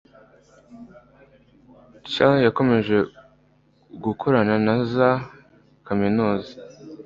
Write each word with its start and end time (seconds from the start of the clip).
cnlg 2.11 2.43
yakomeje 2.47 2.97
gukorana 4.03 4.55
na 4.65 4.75
za 4.93 5.09
kaminuza 5.87 6.51